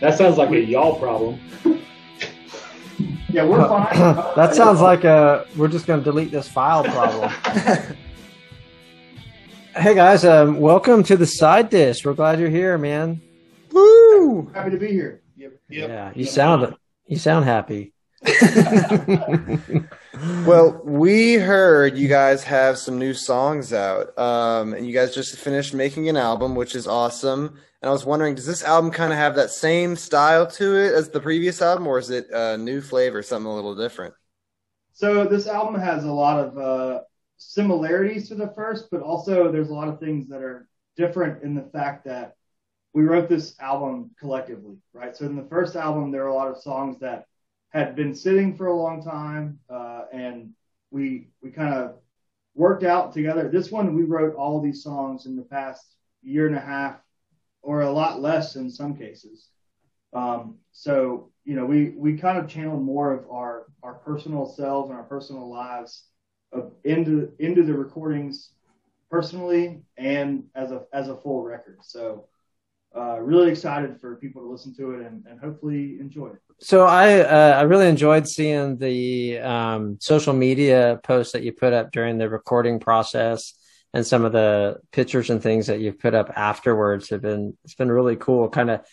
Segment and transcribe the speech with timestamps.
[0.00, 1.38] That sounds like a y'all problem.
[3.28, 3.94] yeah, we're fine.
[4.36, 7.30] that sounds like a we're just going to delete this file problem.
[9.76, 12.02] hey guys, um, welcome to the side dish.
[12.02, 13.20] We're glad you're here, man.
[13.72, 14.50] Woo!
[14.54, 15.20] Happy to be here.
[15.36, 15.60] Yep.
[15.68, 15.88] yep.
[15.90, 16.74] Yeah, you sound
[17.06, 17.92] you sound happy.
[20.46, 25.38] well, we heard you guys have some new songs out, um, and you guys just
[25.38, 27.58] finished making an album, which is awesome.
[27.80, 30.92] And I was wondering, does this album kind of have that same style to it
[30.92, 34.12] as the previous album, or is it a new flavor, something a little different?
[34.92, 37.00] So this album has a lot of uh,
[37.38, 41.54] similarities to the first, but also there's a lot of things that are different in
[41.54, 42.34] the fact that
[42.92, 45.16] we wrote this album collectively, right?
[45.16, 47.24] So in the first album, there were a lot of songs that
[47.70, 50.50] had been sitting for a long time, uh, and
[50.90, 51.96] we we kind of
[52.54, 53.48] worked out together.
[53.48, 57.00] This one we wrote all these songs in the past year and a half,
[57.62, 59.48] or a lot less in some cases.
[60.12, 64.90] Um, so you know we we kind of channeled more of our our personal selves
[64.90, 66.04] and our personal lives
[66.52, 68.50] of, into into the recordings
[69.10, 71.78] personally and as a as a full record.
[71.82, 72.26] So
[72.96, 76.40] uh, really excited for people to listen to it and, and hopefully enjoy it.
[76.58, 81.72] So I uh, I really enjoyed seeing the um, social media posts that you put
[81.72, 83.54] up during the recording process
[83.94, 87.74] and some of the pictures and things that you've put up afterwards have been it's
[87.74, 88.48] been really cool.
[88.48, 88.84] Kind of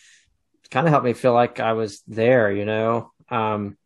[0.70, 3.12] kind of helped me feel like I was there, you know.
[3.30, 3.76] Um,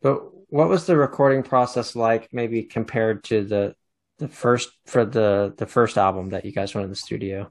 [0.00, 3.74] but what was the recording process like, maybe compared to the
[4.18, 7.50] the first for the the first album that you guys went in the studio?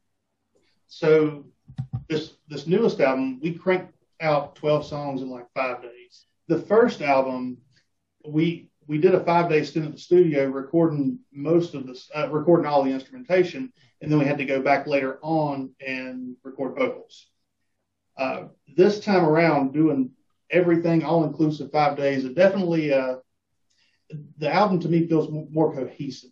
[0.88, 1.46] So
[2.10, 6.26] this this newest album, we cranked out 12 songs in like five days.
[6.48, 7.58] The first album,
[8.26, 12.30] we we did a five day stint at the studio recording most of this, uh,
[12.30, 16.78] recording all the instrumentation, and then we had to go back later on and record
[16.78, 17.28] vocals.
[18.18, 18.44] Uh,
[18.76, 20.12] this time around, doing
[20.50, 23.16] everything all inclusive five days, it definitely uh,
[24.38, 26.32] the album to me feels more cohesive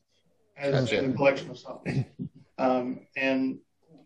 [0.58, 2.06] as a collection of songs.
[2.60, 3.60] Um, and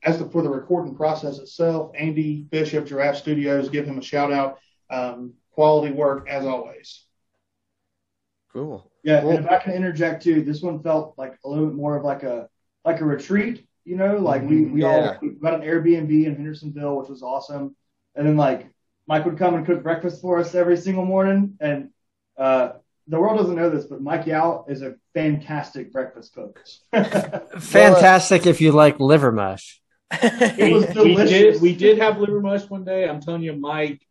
[0.03, 4.31] as the, for the recording process itself, Andy Bishop, Giraffe Studios, give him a shout
[4.31, 4.59] out.
[4.89, 7.05] Um, quality work as always.
[8.51, 8.89] Cool.
[9.03, 9.31] Yeah, cool.
[9.31, 12.03] and if I can interject too, this one felt like a little bit more of
[12.03, 12.49] like a
[12.85, 13.65] like a retreat.
[13.85, 14.87] You know, like we we yeah.
[14.87, 17.75] all we got an Airbnb in Hendersonville, which was awesome.
[18.15, 18.67] And then like
[19.07, 21.57] Mike would come and cook breakfast for us every single morning.
[21.59, 21.89] And
[22.37, 22.73] uh,
[23.07, 26.63] the world doesn't know this, but Mike Yao is a fantastic breakfast cook.
[27.59, 29.82] fantastic if you like liver mush.
[30.21, 31.17] It was we, delicious.
[31.17, 33.07] we did we did have liver mush one day.
[33.07, 34.05] I'm telling you, Mike,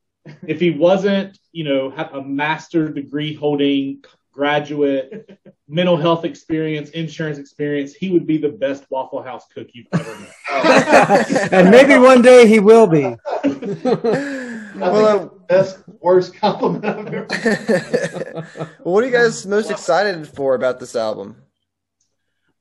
[0.46, 7.94] if he wasn't, you know, a master degree holding graduate, mental health experience, insurance experience,
[7.94, 11.52] he would be the best Waffle House cook you've ever met.
[11.52, 13.14] and maybe one day he will be.
[14.76, 17.26] well, best worst compliment I've ever.
[18.54, 21.36] well, what are you guys most excited for about this album?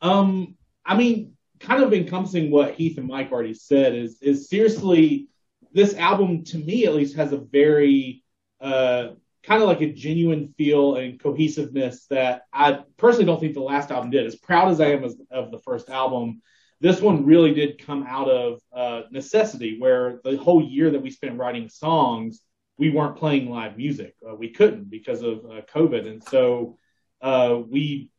[0.02, 5.28] Um, I mean, kind of encompassing what Heath and Mike already said is is seriously
[5.74, 8.24] this album to me at least has a very
[8.60, 9.10] uh,
[9.44, 13.92] kind of like a genuine feel and cohesiveness that I personally don't think the last
[13.92, 14.26] album did.
[14.26, 16.42] As proud as I am as, of the first album,
[16.80, 21.12] this one really did come out of uh, necessity, where the whole year that we
[21.12, 22.42] spent writing songs,
[22.78, 24.16] we weren't playing live music.
[24.28, 26.78] Uh, we couldn't because of uh, COVID, and so
[27.22, 28.10] uh, we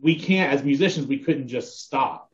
[0.00, 2.27] we can't as musicians we couldn't just stop.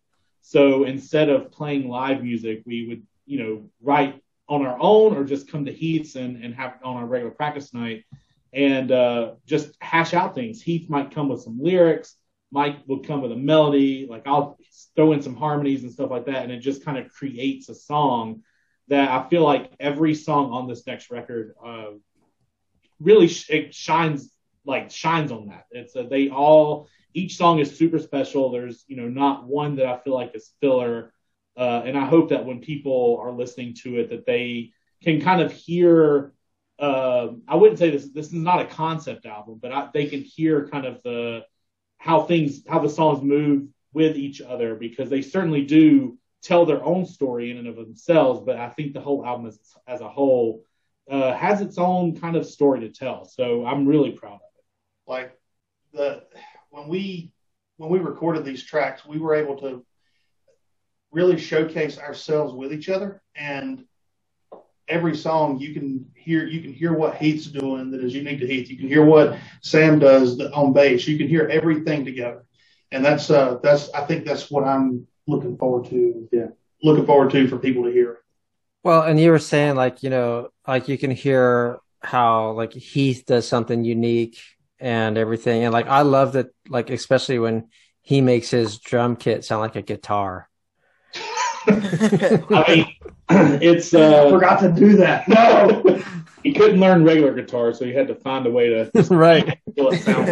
[0.47, 5.25] So instead of playing live music, we would you know write on our own or
[5.25, 8.05] just come to Heath's and, and have on our regular practice night
[8.53, 10.60] and uh, just hash out things.
[10.60, 12.16] Heath might come with some lyrics.
[12.50, 14.06] Mike would come with a melody.
[14.09, 14.59] Like I'll
[14.94, 17.75] throw in some harmonies and stuff like that, and it just kind of creates a
[17.75, 18.43] song
[18.88, 21.93] that I feel like every song on this next record uh,
[23.00, 24.31] really sh- it shines
[24.64, 25.66] like shines on that.
[25.70, 28.50] It's a, they all each song is super special.
[28.50, 31.12] There's you know not one that I feel like is filler,
[31.56, 34.72] uh, and I hope that when people are listening to it that they
[35.03, 36.33] can kind of hear
[36.78, 40.22] uh, I wouldn't say this this is not a concept album, but I, they can
[40.22, 41.44] hear kind of the
[41.98, 46.84] how things how the songs move with each other because they certainly do tell their
[46.84, 48.42] own story in and of themselves.
[48.44, 50.65] But I think the whole album as as a whole
[51.09, 53.24] uh, has its own kind of story to tell.
[53.24, 54.53] So I'm really proud of it.
[55.06, 55.39] Like
[55.92, 56.22] the
[56.71, 57.33] when we
[57.77, 59.84] when we recorded these tracks, we were able to
[61.12, 63.84] really showcase ourselves with each other and
[64.89, 68.47] every song you can hear you can hear what Heath's doing that is unique to
[68.47, 68.68] Heath.
[68.68, 71.06] You can hear what Sam does on bass.
[71.06, 72.45] You can hear everything together,
[72.92, 76.28] and that's uh that's I think that's what I'm looking forward to.
[76.33, 76.48] Yeah,
[76.83, 78.21] looking forward to for people to hear.
[78.83, 83.24] Well, and you were saying like, you know, like you can hear how like Heath
[83.27, 84.39] does something unique
[84.84, 85.65] and everything.
[85.65, 87.69] And like I love that like especially when
[88.03, 90.51] he makes his drum kit sound like a guitar.
[91.66, 92.86] I mean,
[93.63, 95.27] it's I uh, forgot to do that.
[95.28, 96.03] No.
[96.42, 99.47] he couldn't learn regular guitar, so he had to find a way to right.
[99.47, 100.28] make it sound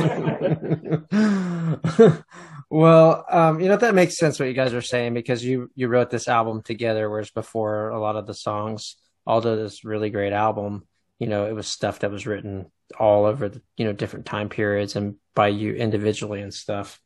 [2.03, 2.23] like
[2.71, 5.89] well, um, you know that makes sense what you guys are saying because you you
[5.89, 8.97] wrote this album together, whereas before a lot of the songs,
[9.27, 10.87] although this really great album,
[11.23, 12.67] you know, it was stuff that was written
[12.99, 17.01] all over the you know different time periods and by you individually and stuff.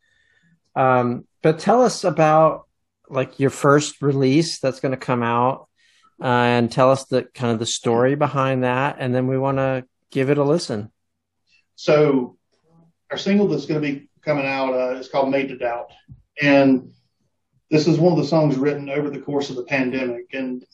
[0.75, 2.67] Um, but tell us about
[3.11, 5.69] like your first release that's going to come out,
[6.19, 9.59] uh, and tell us the kind of the story behind that, and then we want
[9.59, 10.91] to give it a listen.
[11.75, 12.39] So
[13.11, 15.91] our single that's going to be coming out uh, is called "Made to Doubt,"
[16.41, 16.91] and
[17.71, 20.33] this is one of the songs written over the course of the pandemic.
[20.33, 20.65] And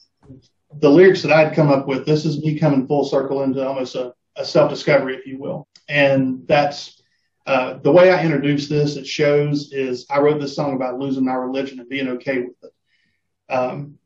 [0.79, 3.95] the lyrics that I'd come up with, this is me coming full circle into almost
[3.95, 5.69] a, a self-discovery, if you will.
[5.89, 7.03] And that's
[7.47, 8.97] uh, the way I introduce this.
[8.97, 12.57] It shows is I wrote this song about losing my religion and being okay with
[12.63, 13.53] it.
[13.53, 13.99] Um,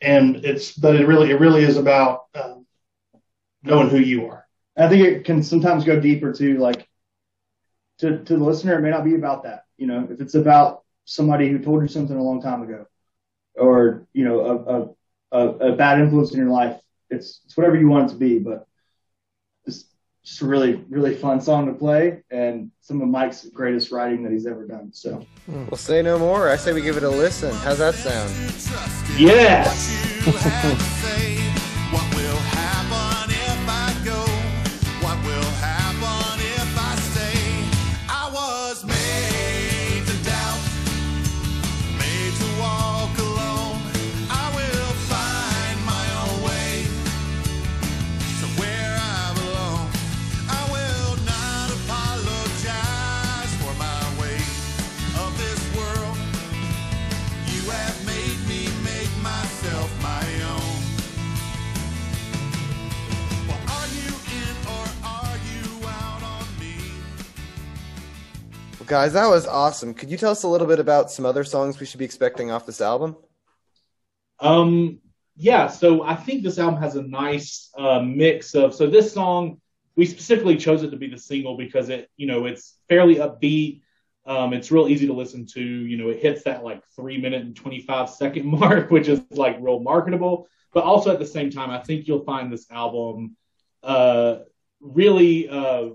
[0.00, 2.66] and it's, but it really, it really is about um,
[3.62, 4.46] knowing who you are.
[4.76, 6.58] I think it can sometimes go deeper too.
[6.58, 6.86] Like
[7.98, 9.64] to to the listener, it may not be about that.
[9.76, 12.86] You know, if it's about somebody who told you something a long time ago,
[13.56, 14.88] or you know, a a,
[15.32, 16.80] a, a bad influence in your life,
[17.10, 18.38] it's it's whatever you want it to be.
[18.38, 18.66] But
[19.66, 19.84] it's
[20.24, 24.32] just a really really fun song to play, and some of Mike's greatest writing that
[24.32, 24.92] he's ever done.
[24.92, 26.48] So We'll say no more.
[26.48, 27.54] I say we give it a listen.
[27.56, 28.30] How's that sound?
[29.18, 30.94] Yes.
[68.88, 69.94] guys, that was awesome.
[69.94, 72.50] Could you tell us a little bit about some other songs we should be expecting
[72.50, 73.16] off this album?
[74.40, 75.00] Um,
[75.36, 78.74] yeah, so I think this album has a nice uh, mix of.
[78.74, 79.60] So this song,
[79.94, 83.82] we specifically chose it to be the single because it, you know, it's fairly upbeat.
[84.24, 85.62] Um, it's real easy to listen to.
[85.62, 89.58] You know, it hits that like three minute and 25 second mark, which is like
[89.60, 90.48] real marketable.
[90.72, 93.36] But also at the same time, I think you'll find this album
[93.82, 94.38] uh,
[94.80, 95.90] really uh,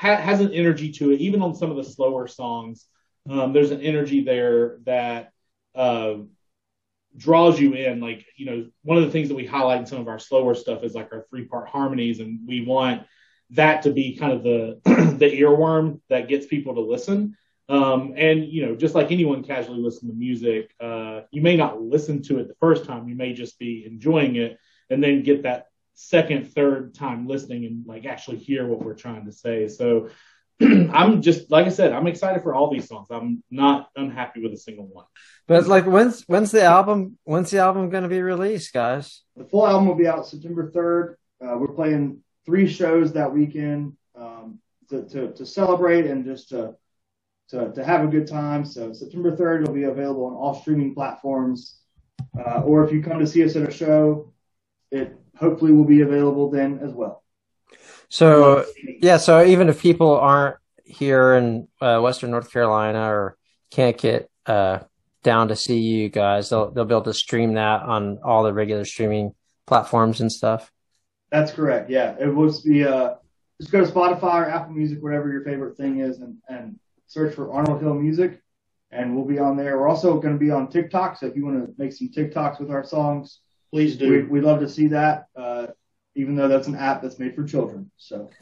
[0.00, 1.20] ha- has an energy to it.
[1.20, 2.86] Even on some of the slower songs,
[3.28, 5.32] um, there's an energy there that.
[5.74, 6.14] Uh,
[7.16, 8.00] draws you in.
[8.00, 10.54] Like, you know, one of the things that we highlight in some of our slower
[10.54, 13.02] stuff is like our three part harmonies, and we want
[13.50, 14.80] that to be kind of the
[15.18, 17.36] the earworm that gets people to listen.
[17.68, 21.80] Um, and you know, just like anyone casually listen to music, uh, you may not
[21.80, 23.08] listen to it the first time.
[23.08, 24.58] You may just be enjoying it,
[24.88, 25.66] and then get that
[26.00, 29.68] second, third time listening and like actually hear what we're trying to say.
[29.68, 30.08] So
[30.60, 33.08] I'm just like I said, I'm excited for all these songs.
[33.10, 35.06] I'm not unhappy with a single one.
[35.46, 37.18] But it's like, when's when's the album?
[37.24, 39.22] When's the album going to be released, guys?
[39.40, 41.14] the full album will be out September 3rd.
[41.42, 44.58] Uh, we're playing three shows that weekend um,
[44.90, 46.74] to, to, to celebrate and just to,
[47.48, 48.64] to, to have a good time.
[48.64, 51.78] So September 3rd will be available on all streaming platforms.
[52.38, 54.32] Uh, or if you come to see us at a show,
[54.90, 57.24] it hopefully will be available then as well.
[58.08, 58.66] So
[59.00, 63.36] yeah, so even if people aren't here in uh, Western North Carolina or
[63.70, 64.80] can't get uh,
[65.22, 68.52] down to see you guys, they'll they'll be able to stream that on all the
[68.52, 69.34] regular streaming
[69.66, 70.70] platforms and stuff.
[71.30, 71.88] That's correct.
[71.88, 73.14] Yeah, it was be uh,
[73.60, 77.34] just go to Spotify or Apple Music, whatever your favorite thing is, and, and search
[77.34, 78.40] for Arnold Hill Music,
[78.90, 79.78] and we'll be on there.
[79.78, 82.58] We're also going to be on TikTok, so if you want to make some TikToks
[82.58, 83.40] with our songs,
[83.72, 84.10] Please do.
[84.10, 85.26] we, we'd love to see that.
[85.36, 85.68] Uh,
[86.16, 88.28] even though that's an app that's made for children, so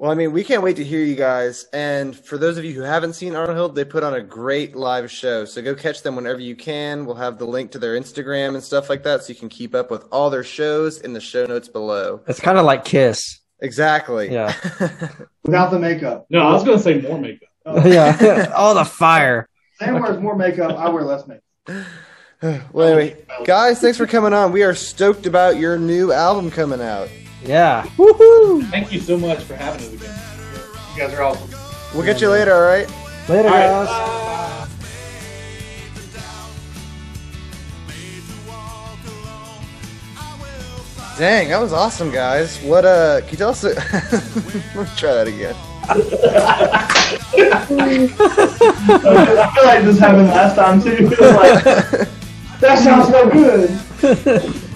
[0.00, 1.66] well, I mean, we can't wait to hear you guys.
[1.72, 4.76] And for those of you who haven't seen Arnold Hill, they put on a great
[4.76, 5.44] live show.
[5.44, 7.04] So go catch them whenever you can.
[7.04, 9.74] We'll have the link to their Instagram and stuff like that so you can keep
[9.74, 12.22] up with all their shows in the show notes below.
[12.28, 13.40] It's kind of like Kiss.
[13.60, 14.32] Exactly.
[14.32, 14.54] Yeah.
[15.44, 16.26] without the makeup.
[16.30, 17.48] No, I was going to say more makeup.
[17.84, 19.48] yeah, all the fire.
[19.78, 20.78] Sam wears more makeup.
[20.78, 21.86] I wear less makeup.
[22.72, 24.50] well, anyway, guys, thanks for coming on.
[24.52, 27.08] We are stoked about your new album coming out.
[27.44, 27.82] Yeah.
[27.96, 28.68] Woohoo!
[28.70, 30.18] Thank you so much for having us again.
[30.94, 31.50] You guys are awesome.
[31.94, 32.88] We'll get you later, all right?
[33.28, 33.86] Later, All right.
[33.86, 34.68] guys.
[41.18, 42.58] Made Dang, that was awesome, guys.
[42.62, 43.20] What uh?
[43.20, 43.64] Can you tell us?
[43.64, 43.74] A-
[44.74, 45.54] Let me try that again.
[45.90, 45.96] I
[49.54, 52.06] feel like this happened last time too.
[52.70, 54.62] That sounds so good.